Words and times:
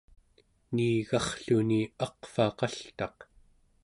niigarrluni 0.75 1.79
aqvaa 2.05 2.51
qaltaq 2.59 3.17